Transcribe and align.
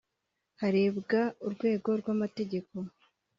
harebwa 0.61 1.21
urwego 1.45 1.89
rw’amategeko 2.01 2.75